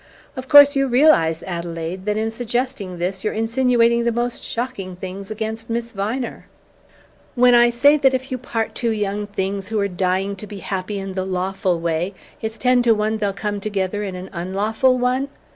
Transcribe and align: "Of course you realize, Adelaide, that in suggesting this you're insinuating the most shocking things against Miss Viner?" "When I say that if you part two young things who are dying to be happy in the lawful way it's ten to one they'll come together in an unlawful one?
"Of 0.35 0.47
course 0.49 0.75
you 0.75 0.87
realize, 0.87 1.43
Adelaide, 1.43 2.05
that 2.05 2.17
in 2.17 2.31
suggesting 2.31 2.97
this 2.97 3.23
you're 3.23 3.33
insinuating 3.35 4.03
the 4.03 4.11
most 4.11 4.43
shocking 4.43 4.95
things 4.95 5.29
against 5.29 5.69
Miss 5.69 5.91
Viner?" 5.91 6.47
"When 7.35 7.53
I 7.53 7.69
say 7.69 7.97
that 7.97 8.15
if 8.15 8.31
you 8.31 8.39
part 8.39 8.73
two 8.73 8.89
young 8.89 9.27
things 9.27 9.67
who 9.67 9.79
are 9.79 9.87
dying 9.87 10.35
to 10.37 10.47
be 10.47 10.57
happy 10.57 10.97
in 10.97 11.13
the 11.13 11.23
lawful 11.23 11.79
way 11.79 12.15
it's 12.41 12.57
ten 12.57 12.81
to 12.81 12.93
one 12.95 13.19
they'll 13.19 13.31
come 13.31 13.59
together 13.59 14.01
in 14.01 14.15
an 14.15 14.31
unlawful 14.33 14.97
one? 14.97 15.27